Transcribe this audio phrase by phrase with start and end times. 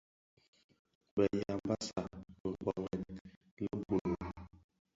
[1.15, 2.01] Bë Yambassa
[2.31, 3.01] nkpoňèn
[3.57, 4.15] le (Gunu),